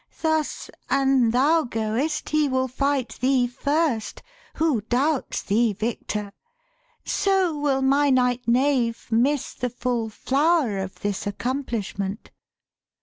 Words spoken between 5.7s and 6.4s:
victor?